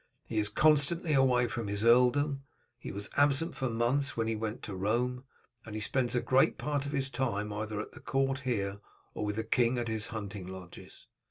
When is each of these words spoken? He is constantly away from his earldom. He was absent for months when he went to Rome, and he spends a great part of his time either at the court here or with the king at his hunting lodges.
He 0.25 0.39
is 0.39 0.49
constantly 0.49 1.13
away 1.13 1.47
from 1.47 1.67
his 1.67 1.85
earldom. 1.85 2.41
He 2.79 2.91
was 2.91 3.07
absent 3.17 3.55
for 3.55 3.69
months 3.69 4.17
when 4.17 4.25
he 4.25 4.35
went 4.35 4.63
to 4.63 4.75
Rome, 4.75 5.25
and 5.63 5.75
he 5.75 5.79
spends 5.79 6.15
a 6.15 6.21
great 6.21 6.57
part 6.57 6.87
of 6.87 6.91
his 6.91 7.07
time 7.11 7.53
either 7.53 7.79
at 7.79 7.91
the 7.91 7.99
court 7.99 8.39
here 8.39 8.79
or 9.13 9.23
with 9.25 9.35
the 9.35 9.43
king 9.43 9.77
at 9.77 9.87
his 9.87 10.07
hunting 10.07 10.47
lodges. 10.47 11.05